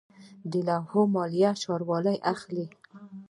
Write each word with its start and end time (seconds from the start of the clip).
د 0.51 0.53
لوحو 0.67 1.01
مالیه 1.13 1.51
ښاروالۍ 1.61 2.17
اخلي 2.33 2.65